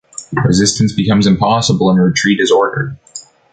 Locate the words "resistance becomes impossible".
0.47-1.91